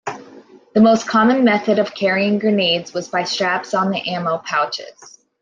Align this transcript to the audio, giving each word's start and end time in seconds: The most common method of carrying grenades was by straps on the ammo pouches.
The 0.73 0.81
most 0.81 1.07
common 1.07 1.43
method 1.43 1.77
of 1.77 1.93
carrying 1.93 2.39
grenades 2.39 2.91
was 2.91 3.07
by 3.09 3.23
straps 3.23 3.75
on 3.75 3.91
the 3.91 4.01
ammo 4.09 4.39
pouches. 4.39 5.19